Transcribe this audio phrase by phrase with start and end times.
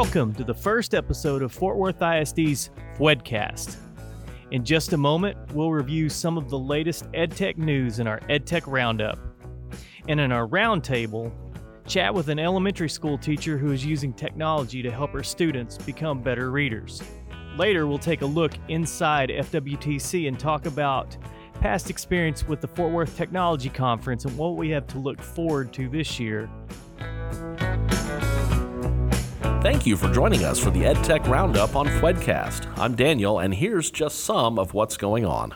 [0.00, 3.78] Welcome to the first episode of Fort Worth ISD's FWEDcast.
[4.52, 8.68] In just a moment, we'll review some of the latest EdTech news in our EdTech
[8.68, 9.18] Roundup.
[10.06, 11.32] And in our roundtable,
[11.84, 16.22] chat with an elementary school teacher who is using technology to help her students become
[16.22, 17.02] better readers.
[17.56, 21.16] Later, we'll take a look inside FWTC and talk about
[21.54, 25.72] past experience with the Fort Worth Technology Conference and what we have to look forward
[25.72, 26.48] to this year.
[29.60, 32.78] Thank you for joining us for the EdTech Roundup on FWEDcast.
[32.78, 35.52] I'm Daniel, and here's just some of what's going on.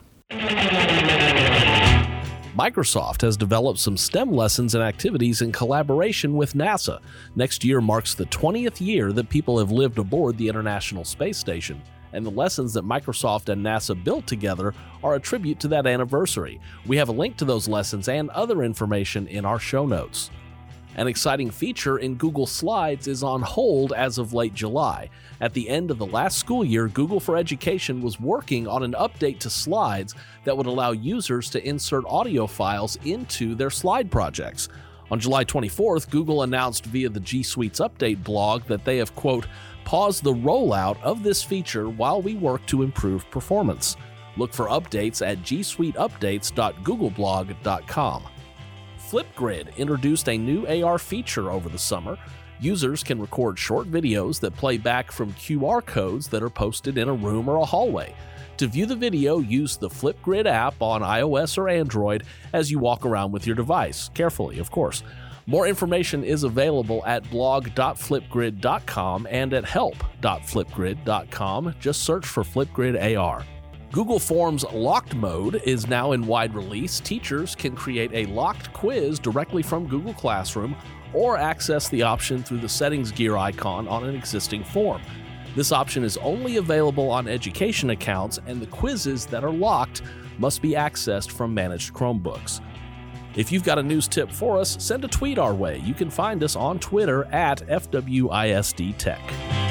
[2.59, 6.99] Microsoft has developed some STEM lessons and activities in collaboration with NASA.
[7.37, 11.81] Next year marks the 20th year that people have lived aboard the International Space Station,
[12.13, 16.61] and the lessons that Microsoft and NASA built together are a tribute to that anniversary.
[16.87, 20.33] We have a link to those lessons and other information in our show notes.
[20.95, 25.09] An exciting feature in Google Slides is on hold as of late July.
[25.41, 28.93] At the end of the last school year, Google for Education was working on an
[28.93, 34.69] update to Slides that would allow users to insert audio files into their slide projects.
[35.11, 39.47] On July 24th, Google announced via the G Suite's update blog that they have, quote,
[39.85, 43.97] paused the rollout of this feature while we work to improve performance.
[44.37, 48.23] Look for updates at gsuiteupdates.googleblog.com.
[49.13, 52.17] Flipgrid introduced a new AR feature over the summer.
[52.61, 57.11] Users can record short videos that play back from QR codes that are posted in
[57.11, 58.15] a room or a hallway.
[58.57, 62.25] To view the video, use the Flipgrid app on iOS or Android
[62.55, 65.03] as you walk around with your device, carefully, of course.
[65.47, 71.75] More information is available at blog.flipgrid.com and at help.flipgrid.com.
[71.81, 73.45] Just search for Flipgrid AR.
[73.93, 76.99] Google Forms Locked Mode is now in wide release.
[76.99, 80.75] Teachers can create a locked quiz directly from Google Classroom
[81.13, 85.03] or access the option through the settings gear icon on an existing form.
[85.55, 90.01] This option is only available on education accounts, and the quizzes that are locked
[90.39, 92.63] must be accessed from managed Chromebooks.
[93.37, 95.81] If you've got a news tip for us, send a tweet our way.
[95.81, 99.62] You can find us on Twitter at FWISD Tech.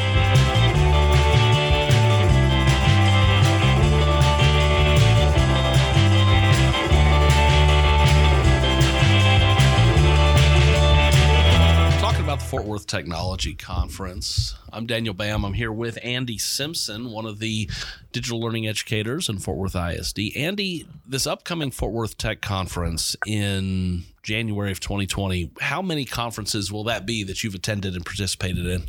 [12.52, 14.58] Fort Worth Technology Conference.
[14.74, 15.46] I'm Daniel Bam.
[15.46, 17.70] I'm here with Andy Simpson, one of the
[18.12, 20.36] digital learning educators in Fort Worth ISD.
[20.36, 26.84] Andy, this upcoming Fort Worth Tech Conference in January of 2020, how many conferences will
[26.84, 28.84] that be that you've attended and participated in?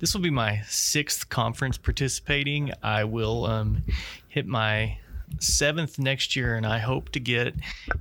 [0.00, 2.72] This will be my sixth conference participating.
[2.82, 3.84] I will um,
[4.26, 4.96] hit my
[5.40, 7.54] seventh next year, and I hope to get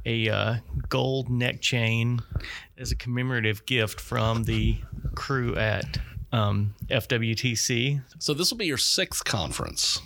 [0.06, 0.56] a uh,
[0.90, 2.22] gold neck chain
[2.78, 4.78] as a commemorative gift from the
[5.16, 5.98] crew at
[6.32, 8.02] um, FWTC.
[8.20, 10.02] So this will be your sixth conference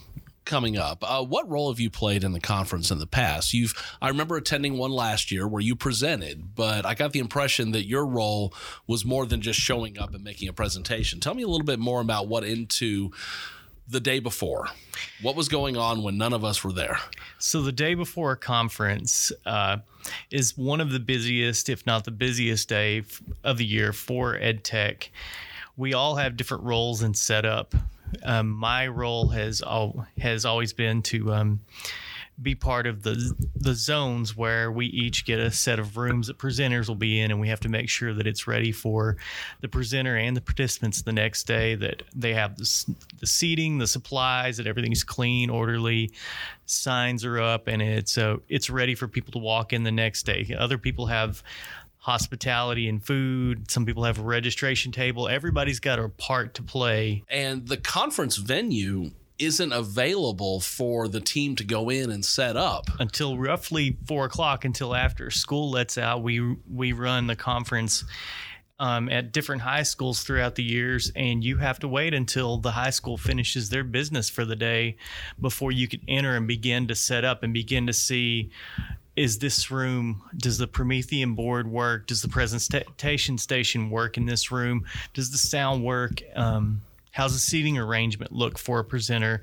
[0.50, 1.04] coming up.
[1.08, 3.54] Uh, what role have you played in the conference in the past?
[3.54, 7.72] You've I remember attending one last year where you presented, but I got the impression
[7.72, 8.54] that your role
[8.88, 11.20] was more than just showing up and making a presentation.
[11.20, 13.12] Tell me a little bit more about what into
[13.90, 14.68] the day before.
[15.22, 17.00] What was going on when none of us were there?
[17.38, 19.78] So, the day before a conference uh,
[20.32, 23.04] is one of the busiest, if not the busiest day
[23.44, 25.10] of the year for EdTech.
[25.78, 27.74] We all have different roles and setup.
[28.24, 31.60] Um, my role has al- has always been to um,
[32.42, 36.38] be part of the the zones where we each get a set of rooms that
[36.38, 39.18] presenters will be in and we have to make sure that it's ready for
[39.62, 43.88] the presenter and the participants the next day that they have the, the seating the
[43.88, 46.12] supplies that everything's clean orderly
[46.66, 50.24] signs are up and it's uh, it's ready for people to walk in the next
[50.24, 51.44] day other people have
[52.02, 53.70] hospitality and food.
[53.70, 55.28] Some people have a registration table.
[55.28, 57.24] Everybody's got a part to play.
[57.30, 62.90] And the conference venue isn't available for the team to go in and set up
[63.00, 64.66] until roughly four o'clock.
[64.66, 68.04] Until after school lets out, we we run the conference.
[68.82, 72.72] Um, at different high schools throughout the years, and you have to wait until the
[72.72, 74.96] high school finishes their business for the day
[75.42, 78.52] before you can enter and begin to set up and begin to see
[79.18, 84.50] is this room does the promethean board work does the presentation station work in this
[84.50, 89.42] room does the sound work um, how's the seating arrangement look for a presenter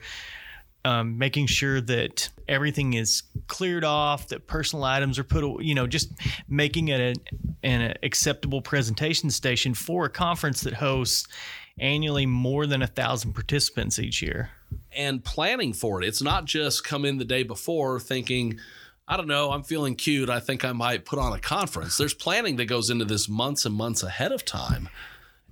[0.86, 5.88] um, making sure that everything is cleared off, that personal items are put, you know,
[5.88, 6.12] just
[6.48, 7.18] making it
[7.64, 11.26] an acceptable presentation station for a conference that hosts
[11.80, 14.50] annually more than a thousand participants each year.
[14.92, 16.06] And planning for it.
[16.06, 18.60] It's not just come in the day before thinking,
[19.08, 20.30] I don't know, I'm feeling cute.
[20.30, 21.96] I think I might put on a conference.
[21.96, 24.88] There's planning that goes into this months and months ahead of time.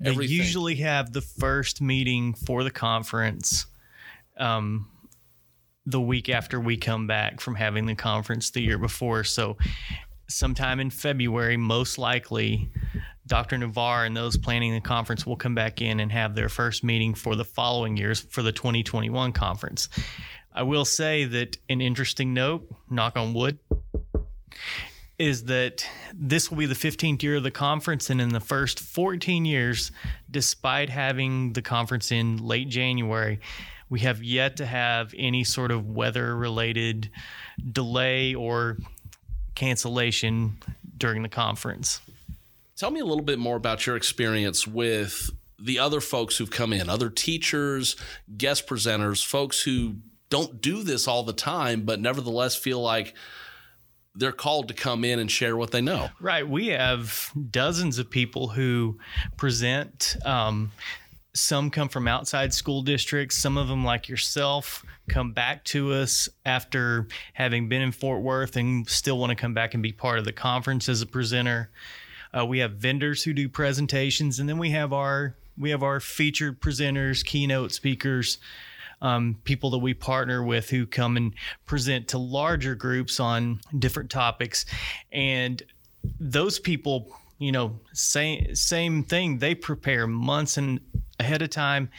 [0.01, 0.37] They Everything.
[0.37, 3.67] usually have the first meeting for the conference
[4.39, 4.89] um,
[5.87, 9.25] the week after we come back from having the conference the year before.
[9.25, 9.57] So,
[10.29, 12.71] sometime in February, most likely,
[13.27, 13.57] Dr.
[13.59, 17.15] Navarre and those planning the conference will come back in and have their first meeting
[17.15, 19.89] for the following years for the 2021 conference.
[20.53, 23.59] I will say that an interesting note, knock on wood,
[25.19, 28.11] is that this will be the 15th year of the conference.
[28.11, 29.93] And in the first 14 years,
[30.31, 33.41] despite having the conference in late January,
[33.89, 37.11] we have yet to have any sort of weather related
[37.73, 38.79] delay or
[39.55, 40.57] cancellation
[40.97, 42.01] during the conference.
[42.77, 45.31] Tell me a little bit more about your experience with
[45.61, 47.95] the other folks who've come in, other teachers,
[48.37, 49.97] guest presenters, folks who
[50.29, 53.15] don't do this all the time, but nevertheless feel like
[54.15, 56.09] they're called to come in and share what they know.
[56.21, 56.49] Right.
[56.49, 58.99] We have dozens of people who
[59.37, 60.17] present.
[60.25, 60.73] Um,
[61.35, 63.37] some come from outside school districts.
[63.37, 68.57] Some of them, like yourself, come back to us after having been in Fort Worth
[68.57, 71.71] and still want to come back and be part of the conference as a presenter.
[72.37, 76.01] Uh, we have vendors who do presentations, and then we have our we have our
[76.01, 78.39] featured presenters, keynote speakers,
[79.05, 81.35] um, people that we partner with who come and
[81.67, 84.65] present to larger groups on different topics,
[85.13, 85.63] and
[86.19, 89.39] those people, you know, same same thing.
[89.39, 90.81] They prepare months and
[91.21, 91.91] ahead of time.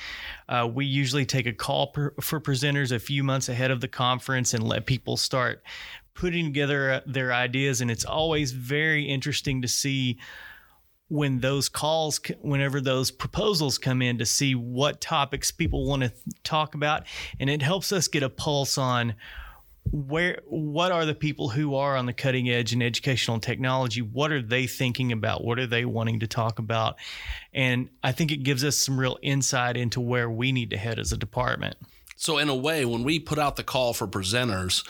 [0.49, 3.87] Uh, we usually take a call per, for presenters a few months ahead of the
[3.87, 5.63] conference and let people start
[6.15, 7.81] putting together uh, their ideas.
[7.81, 10.17] And it's always very interesting to see
[11.07, 16.11] when those calls, whenever those proposals come in, to see what topics people want to
[16.43, 17.03] talk about.
[17.39, 19.15] And it helps us get a pulse on
[19.91, 24.01] where what are the people who are on the cutting edge in educational technology?
[24.01, 25.43] What are they thinking about?
[25.43, 26.95] What are they wanting to talk about?
[27.53, 30.99] And i think it gives us some real insight into where we need to head
[30.99, 31.75] as a department.
[32.15, 34.83] So in a way when we put out the call for presenters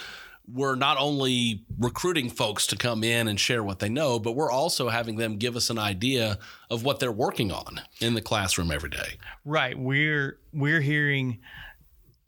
[0.52, 4.52] we're not only recruiting folks to come in and share what they know but we're
[4.52, 6.38] also having them give us an idea
[6.70, 11.40] of what they're working on in the classroom every day right we're we're hearing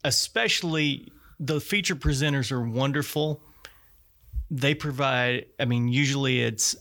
[0.04, 3.42] especially the feature presenters are wonderful.
[4.50, 6.76] They provide, I mean, usually it's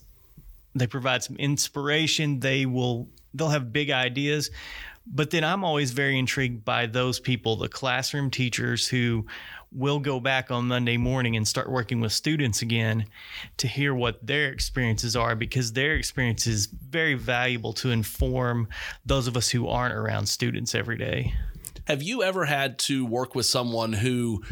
[0.75, 2.39] they provide some inspiration.
[2.39, 4.51] They will they'll have big ideas.
[5.09, 9.25] But then I'm always very intrigued by those people, the classroom teachers who
[9.71, 13.05] will go back on Monday morning and start working with students again
[13.57, 18.67] to hear what their experiences are because their experience is very valuable to inform
[19.05, 21.33] those of us who aren't around students every day.
[21.85, 24.43] Have you ever had to work with someone who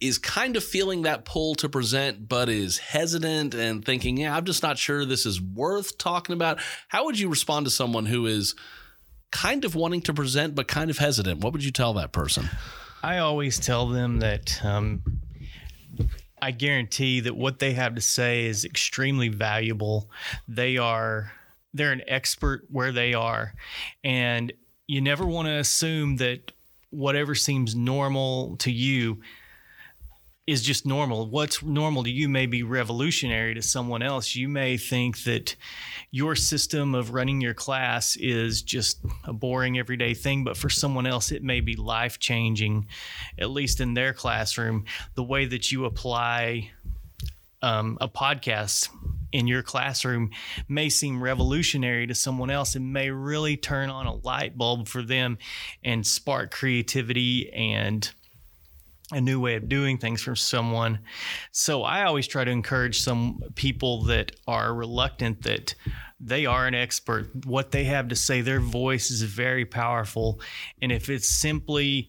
[0.00, 4.44] is kind of feeling that pull to present, but is hesitant and thinking, yeah, I'm
[4.44, 6.58] just not sure this is worth talking about?
[6.88, 8.54] How would you respond to someone who is
[9.30, 11.40] kind of wanting to present, but kind of hesitant?
[11.40, 12.50] What would you tell that person?
[13.04, 15.02] I always tell them that um,
[16.40, 20.08] I guarantee that what they have to say is extremely valuable.
[20.48, 21.30] They are
[21.74, 23.52] they're an expert where they are,
[24.02, 24.50] and
[24.86, 26.52] you never want to assume that
[26.88, 29.20] whatever seems normal to you
[30.46, 31.26] is just normal.
[31.26, 34.36] What's normal to you may be revolutionary to someone else.
[34.36, 35.56] You may think that
[36.10, 41.06] your system of running your class is just a boring everyday thing, but for someone
[41.06, 42.88] else, it may be life changing,
[43.38, 44.84] at least in their classroom.
[45.14, 46.70] The way that you apply
[47.62, 48.90] um, a podcast
[49.32, 50.30] in your classroom
[50.68, 55.00] may seem revolutionary to someone else and may really turn on a light bulb for
[55.00, 55.38] them
[55.82, 58.12] and spark creativity and
[59.12, 60.98] a new way of doing things for someone.
[61.52, 65.74] So I always try to encourage some people that are reluctant that
[66.20, 67.30] they are an expert.
[67.44, 70.40] What they have to say, their voice is very powerful.
[70.80, 72.08] And if it's simply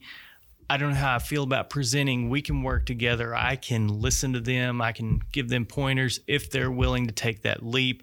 [0.68, 2.28] I don't know how I feel about presenting.
[2.28, 3.34] We can work together.
[3.34, 4.80] I can listen to them.
[4.80, 8.02] I can give them pointers if they're willing to take that leap.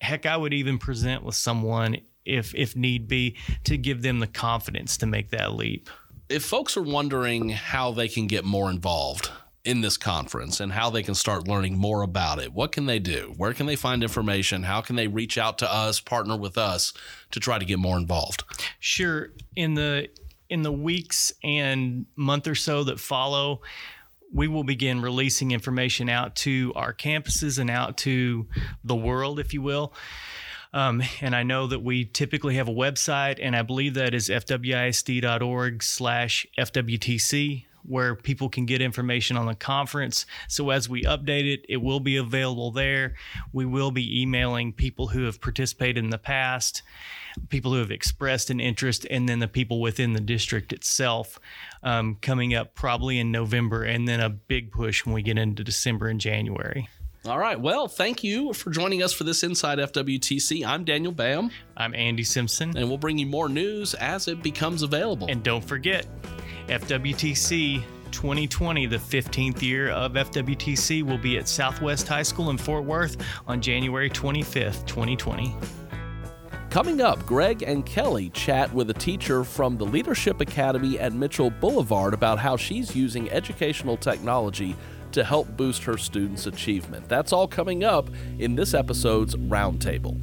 [0.00, 4.26] Heck, I would even present with someone if if need be to give them the
[4.26, 5.90] confidence to make that leap.
[6.32, 9.30] If folks are wondering how they can get more involved
[9.66, 12.98] in this conference and how they can start learning more about it, what can they
[12.98, 13.34] do?
[13.36, 14.62] Where can they find information?
[14.62, 16.94] How can they reach out to us, partner with us
[17.32, 18.44] to try to get more involved?
[18.80, 19.28] Sure.
[19.56, 20.08] In the
[20.48, 23.60] in the weeks and month or so that follow,
[24.32, 28.46] we will begin releasing information out to our campuses and out to
[28.84, 29.92] the world, if you will.
[30.74, 34.28] Um, and I know that we typically have a website, and I believe that is
[34.28, 37.66] fwisd.org slash FWTC.
[37.84, 40.24] where people can get information on the conference.
[40.46, 43.14] So as we update it, it will be available there.
[43.52, 46.82] We will be emailing people who have participated in the past,
[47.48, 51.40] people who have expressed an interest, and then the people within the district itself
[51.82, 55.64] um, coming up probably in November, and then a big push when we get into
[55.64, 56.88] December and January.
[57.24, 57.60] All right.
[57.60, 60.66] Well, thank you for joining us for this Inside FWTC.
[60.66, 61.52] I'm Daniel Bam.
[61.76, 62.76] I'm Andy Simpson.
[62.76, 65.28] And we'll bring you more news as it becomes available.
[65.30, 66.04] And don't forget,
[66.66, 72.82] FWTC 2020, the 15th year of FWTC, will be at Southwest High School in Fort
[72.82, 75.54] Worth on January 25th, 2020.
[76.70, 81.50] Coming up, Greg and Kelly chat with a teacher from the Leadership Academy at Mitchell
[81.50, 84.74] Boulevard about how she's using educational technology
[85.12, 87.08] to help boost her students' achievement.
[87.08, 90.20] That's all coming up in this episode's Roundtable.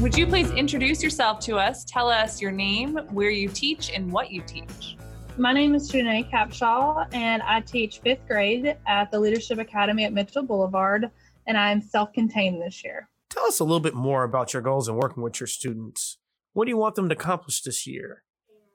[0.00, 1.84] Would you please introduce yourself to us?
[1.84, 4.96] Tell us your name, where you teach, and what you teach.
[5.36, 10.12] My name is Janae Capshaw, and I teach fifth grade at the Leadership Academy at
[10.12, 11.10] Mitchell Boulevard,
[11.46, 13.08] and I'm self contained this year.
[13.30, 16.18] Tell us a little bit more about your goals and working with your students.
[16.54, 18.22] What do you want them to accomplish this year?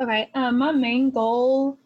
[0.01, 1.79] Okay, um, my main goal,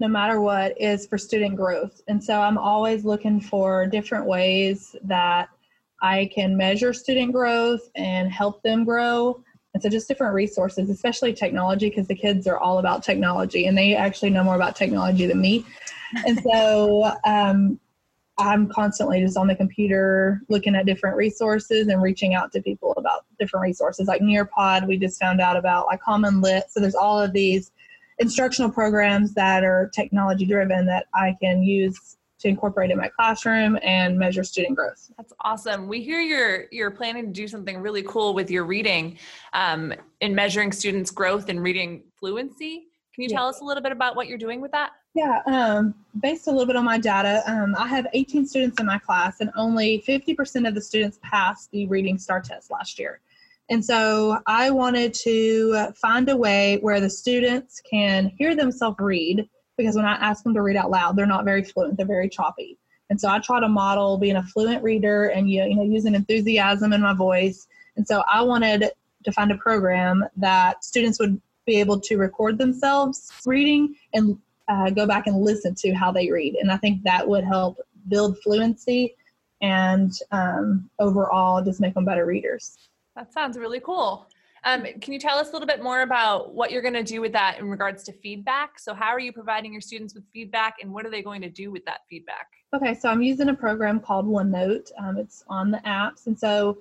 [0.00, 2.00] no matter what, is for student growth.
[2.08, 5.48] And so I'm always looking for different ways that
[6.02, 9.42] I can measure student growth and help them grow.
[9.72, 13.76] And so just different resources, especially technology, because the kids are all about technology and
[13.76, 15.64] they actually know more about technology than me.
[16.26, 17.80] And so um,
[18.36, 22.92] I'm constantly just on the computer looking at different resources and reaching out to people
[22.96, 24.88] about different resources like Nearpod.
[24.88, 26.64] We just found out about like Common Lit.
[26.70, 27.70] So there's all of these
[28.18, 33.78] instructional programs that are technology driven that I can use to incorporate in my classroom
[33.82, 35.10] and measure student growth.
[35.16, 35.88] That's awesome.
[35.88, 39.18] We hear you're you're planning to do something really cool with your reading
[39.52, 42.88] um, in measuring students' growth and reading fluency.
[43.14, 43.38] Can you yeah.
[43.38, 44.90] tell us a little bit about what you're doing with that?
[45.14, 48.86] Yeah, um, based a little bit on my data, um, I have 18 students in
[48.86, 53.20] my class, and only 50% of the students passed the Reading STAAR test last year.
[53.70, 59.48] And so I wanted to find a way where the students can hear themselves read,
[59.76, 62.28] because when I ask them to read out loud, they're not very fluent, they're very
[62.28, 62.76] choppy.
[63.08, 66.92] And so I try to model being a fluent reader and you know using enthusiasm
[66.92, 67.66] in my voice.
[67.96, 68.90] And so I wanted
[69.24, 74.90] to find a program that students would be able to record themselves reading and uh,
[74.90, 76.56] go back and listen to how they read.
[76.56, 77.78] And I think that would help
[78.08, 79.14] build fluency
[79.60, 82.76] and um, overall just make them better readers.
[83.16, 84.28] That sounds really cool.
[84.64, 87.20] Um, can you tell us a little bit more about what you're going to do
[87.20, 88.78] with that in regards to feedback?
[88.78, 91.50] So, how are you providing your students with feedback, and what are they going to
[91.50, 92.48] do with that feedback?
[92.74, 94.90] Okay, so I'm using a program called OneNote.
[94.98, 96.78] Um, it's on the apps, and so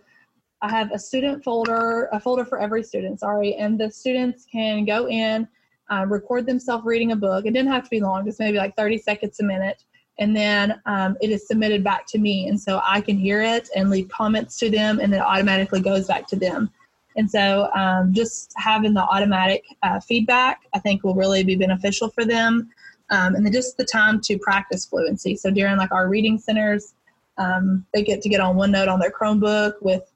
[0.61, 3.19] I have a student folder, a folder for every student.
[3.19, 5.45] Sorry, and the students can go in
[5.91, 7.45] uh, record themselves reading a book.
[7.45, 9.83] It didn't have to be long, just maybe like 30 seconds a minute.
[10.19, 12.47] And then um, it is submitted back to me.
[12.47, 16.07] And so I can hear it and leave comments to them, and it automatically goes
[16.07, 16.69] back to them.
[17.15, 22.09] And so um, just having the automatic uh, feedback, I think, will really be beneficial
[22.09, 22.69] for them.
[23.09, 25.35] Um, and then just the time to practice fluency.
[25.35, 26.95] So during like our reading centers,
[27.37, 30.11] um, they get to get on OneNote on their Chromebook with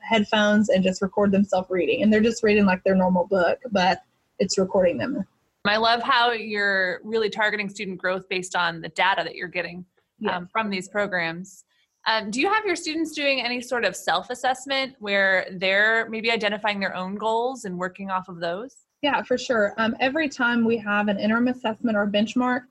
[0.00, 2.02] headphones and just record themselves reading.
[2.02, 4.02] And they're just reading like their normal book, but
[4.40, 5.24] it's recording them.
[5.66, 9.84] I love how you're really targeting student growth based on the data that you're getting
[10.18, 10.36] yeah.
[10.36, 11.64] um, from these programs.
[12.06, 16.30] Um, do you have your students doing any sort of self assessment where they're maybe
[16.30, 18.74] identifying their own goals and working off of those?
[19.02, 19.74] Yeah, for sure.
[19.76, 22.62] Um, every time we have an interim assessment or benchmark,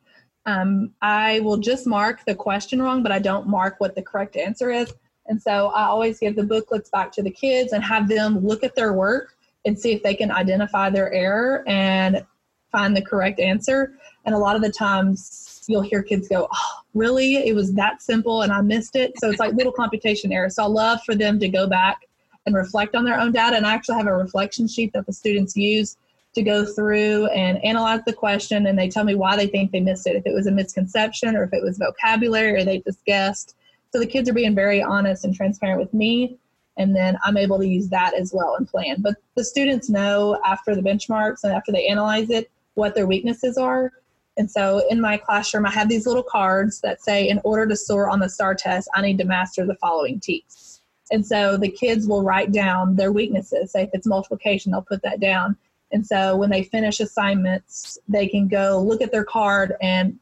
[0.47, 4.35] um, I will just mark the question wrong, but I don't mark what the correct
[4.35, 4.91] answer is.
[5.27, 8.63] And so I always give the booklets back to the kids and have them look
[8.63, 9.35] at their work
[9.69, 12.25] and see if they can identify their error and
[12.71, 13.93] find the correct answer.
[14.25, 17.35] And a lot of the times you'll hear kids go, Oh, really?
[17.35, 19.13] It was that simple and I missed it.
[19.19, 20.55] So it's like little computation errors.
[20.55, 22.07] So I love for them to go back
[22.45, 23.55] and reflect on their own data.
[23.55, 25.97] And I actually have a reflection sheet that the students use
[26.33, 29.79] to go through and analyze the question and they tell me why they think they
[29.79, 33.05] missed it, if it was a misconception or if it was vocabulary or they just
[33.05, 33.55] guessed.
[33.91, 36.37] So the kids are being very honest and transparent with me
[36.79, 39.01] and then I'm able to use that as well and plan.
[39.01, 43.57] But the students know after the benchmarks and after they analyze it what their weaknesses
[43.57, 43.91] are.
[44.37, 47.75] And so in my classroom, I have these little cards that say, in order to
[47.75, 50.79] soar on the STAAR test, I need to master the following TEKS.
[51.11, 53.73] And so the kids will write down their weaknesses.
[53.73, 55.57] Say if it's multiplication, they'll put that down.
[55.91, 60.17] And so when they finish assignments, they can go look at their card and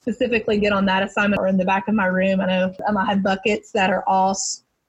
[0.00, 2.40] specifically get on that assignment or in the back of my room.
[2.40, 4.36] I know um, I have buckets that are all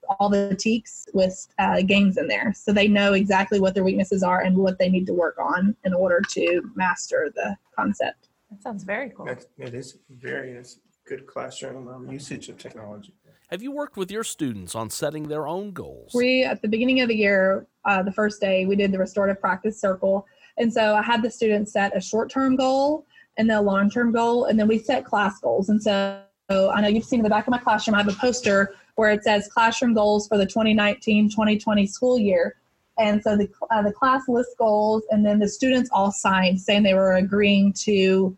[0.08, 2.54] all the TEKS with uh, games in there.
[2.56, 5.76] So they know exactly what their weaknesses are and what they need to work on
[5.84, 8.30] in order to master the concept.
[8.52, 9.26] That sounds very cool.
[9.26, 13.14] That, it is very it's good classroom um, usage of technology.
[13.50, 16.12] Have you worked with your students on setting their own goals?
[16.16, 19.40] We, at the beginning of the year, uh, the first day, we did the restorative
[19.40, 20.26] practice circle.
[20.58, 23.06] And so I had the students set a short term goal
[23.38, 25.70] and then a long term goal, and then we set class goals.
[25.70, 28.14] And so I know you've seen in the back of my classroom, I have a
[28.14, 32.56] poster where it says classroom goals for the 2019 2020 school year.
[32.98, 36.84] And so the, uh, the class lists goals, and then the students all signed saying
[36.84, 38.38] they were agreeing to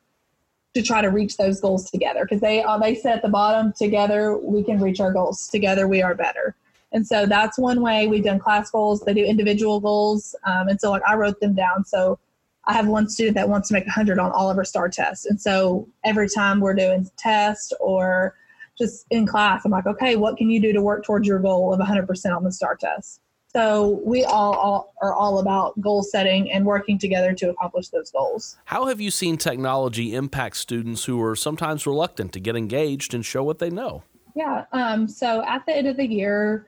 [0.74, 2.24] to try to reach those goals together.
[2.24, 5.48] Because they uh, they said at the bottom together we can reach our goals.
[5.48, 6.56] Together we are better.
[6.92, 9.02] And so that's one way we've done class goals.
[9.02, 11.86] They do individual goals um, and so like i wrote them down.
[11.86, 12.18] So
[12.66, 15.26] i have one student that wants to make 100 on all of her STAAR tests.
[15.28, 18.36] And so every time we're doing test or
[18.78, 21.74] just in class i'm like okay what can you do to work towards your goal
[21.74, 23.22] of 100% on the STAAR test
[23.58, 28.12] so we all, all, are all about goal setting and working together to accomplish those
[28.12, 28.58] goals.
[28.66, 33.26] How have you seen technology impact students who are sometimes reluctant to get engaged and
[33.26, 34.04] show what they know?
[34.36, 34.66] Yeah.
[34.74, 36.68] Um, so at the end of the year,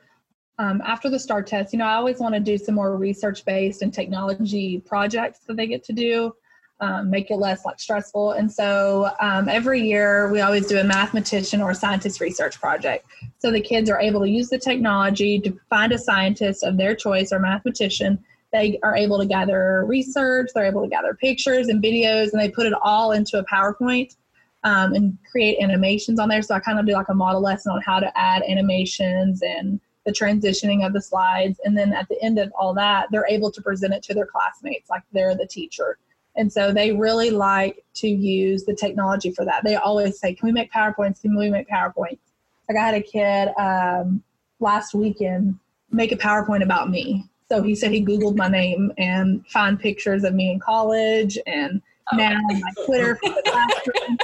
[0.58, 3.46] um, after the STAAR test, you know, I always want to do some more research
[3.46, 6.34] based and technology projects that they get to do
[6.81, 8.31] um, make it less like stressful.
[8.31, 13.05] And so um, every year we always do a mathematician or scientist research project.
[13.39, 16.95] So the kids are able to use the technology to find a scientist of their
[16.95, 18.24] choice or mathematician.
[18.51, 22.50] They are able to gather research, they're able to gather pictures and videos, and they
[22.50, 24.15] put it all into a PowerPoint
[24.63, 26.41] um, and create animations on there.
[26.41, 29.79] So I kind of do like a model lesson on how to add animations and
[30.05, 31.59] the transitioning of the slides.
[31.63, 34.25] And then at the end of all that, they're able to present it to their
[34.25, 35.98] classmates like they're the teacher.
[36.36, 39.63] And so they really like to use the technology for that.
[39.63, 41.21] They always say, Can we make PowerPoints?
[41.21, 42.19] Can we make PowerPoints?
[42.67, 44.24] Like I had a kid um,
[44.59, 45.57] last weekend
[45.91, 47.25] make a PowerPoint about me.
[47.50, 51.81] So he said he Googled my name and found pictures of me in college and
[52.13, 52.17] oh.
[52.17, 54.18] now on my Twitter for the classroom.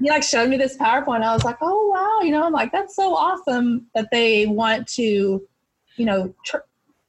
[0.00, 1.22] he like showed me this PowerPoint.
[1.22, 4.88] I was like, oh wow, you know, I'm like, that's so awesome that they want
[4.94, 5.46] to,
[5.96, 6.58] you know, tr-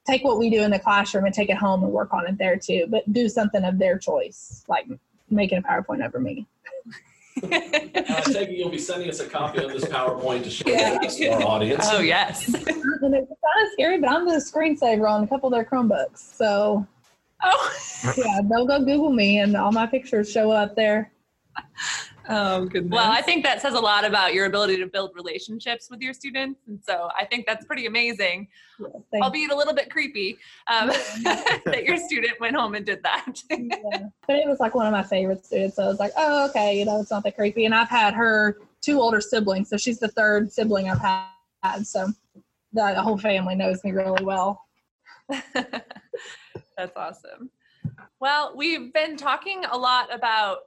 [0.06, 2.38] take what we do in the classroom and take it home and work on it
[2.38, 4.86] there too, but do something of their choice, like
[5.30, 6.46] making a PowerPoint over me.
[7.42, 11.00] taking you'll be sending us a copy of this PowerPoint to share yeah.
[11.00, 11.86] to our audience.
[11.89, 12.48] Oh yes.
[12.54, 16.18] and it's kind of scary, but I'm the screensaver on a couple of their Chromebooks,
[16.18, 16.86] so.
[17.46, 17.74] Oh.
[18.18, 21.12] yeah, they'll go Google me, and all my pictures show up there.
[22.29, 22.91] Oh, goodness.
[22.91, 26.13] Well, I think that says a lot about your ability to build relationships with your
[26.13, 26.62] students.
[26.67, 28.47] And so I think that's pretty amazing,
[28.79, 30.88] yeah, albeit a little bit creepy um,
[31.23, 33.41] that your student went home and did that.
[33.49, 34.07] yeah.
[34.25, 35.75] But it was like one of my favorite students.
[35.75, 37.65] So I was like, oh, okay, you know, it's not that creepy.
[37.65, 39.69] And I've had her two older siblings.
[39.69, 41.86] So she's the third sibling I've had.
[41.86, 42.07] So
[42.71, 44.62] the whole family knows me really well.
[45.53, 47.49] that's awesome.
[48.19, 50.59] Well, we've been talking a lot about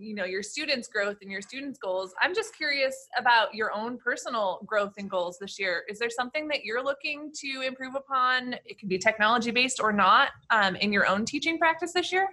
[0.00, 2.14] you know your students growth and your students goals.
[2.20, 5.84] I'm just curious about your own personal growth and goals this year.
[5.88, 8.54] Is there something that you're looking to improve upon?
[8.64, 12.28] It can be technology based or not um, in your own teaching practice this year?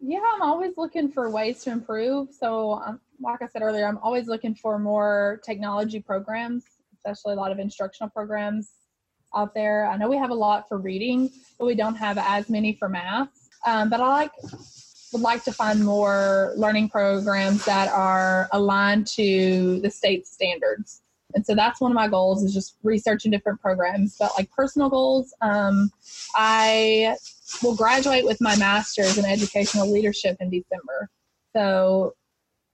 [0.00, 2.28] Yeah i'm always looking for ways to improve.
[2.32, 7.36] So um, like i said earlier i'm always looking for more technology programs especially a
[7.36, 8.70] lot of instructional programs
[9.34, 9.86] out there.
[9.86, 12.88] I know we have a lot for reading but we don't have as many for
[12.88, 13.30] math.
[13.64, 14.32] Um, but i like
[15.12, 21.02] would like to find more learning programs that are aligned to the state standards.
[21.34, 24.16] And so that's one of my goals is just researching different programs.
[24.18, 25.90] But like personal goals, um,
[26.34, 27.16] I
[27.62, 31.10] will graduate with my master's in educational leadership in December.
[31.54, 32.14] So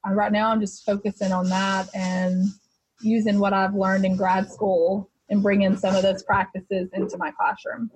[0.06, 2.46] uh, right now I'm just focusing on that and
[3.00, 7.30] using what I've learned in grad school and bringing some of those practices into my
[7.30, 7.90] classroom.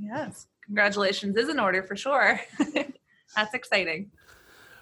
[0.00, 2.40] Yes, congratulations is in order for sure.
[3.34, 4.10] That's exciting.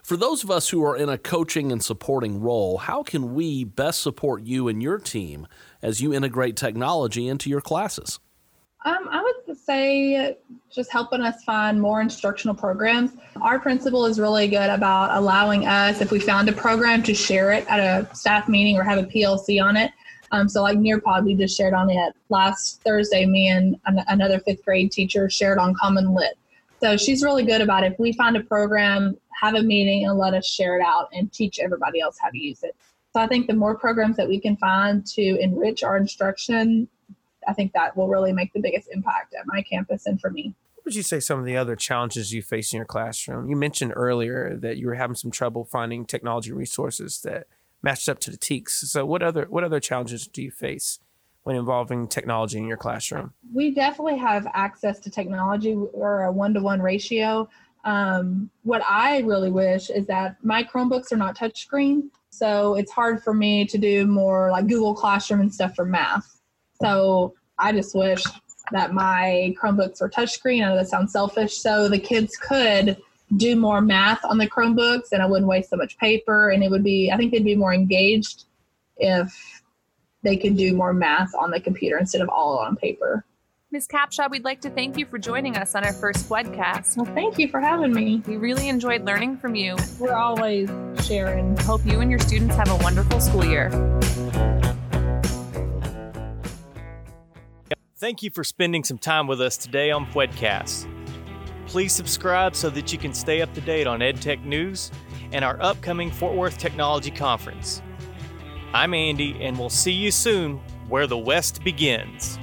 [0.02, 3.64] For those of us who are in a coaching and supporting role, how can we
[3.64, 5.46] best support you and your team
[5.82, 8.18] as you integrate technology into your classes?
[8.86, 10.38] Um, I would say
[10.70, 13.12] just helping us find more instructional programs.
[13.42, 17.52] Our principal is really good about allowing us, if we found a program, to share
[17.52, 19.92] it at a staff meeting or have a PLC on it.
[20.32, 23.26] Um, so, like Nearpod, we just shared on it last Thursday.
[23.26, 26.38] Me and an- another fifth grade teacher shared on Common Lit.
[26.80, 27.92] So she's really good about it.
[27.92, 31.32] If we find a program, have a meeting and let us share it out and
[31.32, 32.74] teach everybody else how to use it.
[33.12, 36.88] So I think the more programs that we can find to enrich our instruction,
[37.46, 40.54] I think that will really make the biggest impact at my campus and for me.
[40.74, 43.50] What would you say some of the other challenges you face in your classroom?
[43.50, 47.46] You mentioned earlier that you were having some trouble finding technology resources that
[47.82, 48.70] matched up to the TEKS.
[48.86, 50.98] So what other what other challenges do you face
[51.44, 53.32] when involving technology in your classroom?
[53.52, 57.48] We definitely have access to technology or a one to one ratio.
[57.84, 62.10] Um, what I really wish is that my Chromebooks are not touchscreen.
[62.30, 66.40] So it's hard for me to do more like Google Classroom and stuff for math.
[66.80, 68.22] So I just wish
[68.72, 70.64] that my Chromebooks were touchscreen.
[70.64, 71.56] I know that sounds selfish.
[71.56, 72.96] So the kids could
[73.36, 76.50] do more math on the Chromebooks and I wouldn't waste so much paper.
[76.50, 78.44] And it would be, I think they'd be more engaged
[78.98, 79.59] if
[80.22, 83.24] they can do more math on the computer instead of all on paper.
[83.72, 83.86] Ms.
[83.86, 86.96] Capshaw, we'd like to thank you for joining us on our first webcast.
[86.96, 88.20] Well, thank you for having me.
[88.26, 89.76] We really enjoyed learning from you.
[90.00, 90.68] We're always
[91.04, 91.56] sharing.
[91.58, 93.70] Hope you and your students have a wonderful school year.
[97.96, 100.88] Thank you for spending some time with us today on Fwedcast.
[101.66, 104.90] Please subscribe so that you can stay up to date on EdTech news
[105.30, 107.82] and our upcoming Fort Worth Technology Conference.
[108.72, 112.38] I'm Andy, and we'll see you soon where the West begins.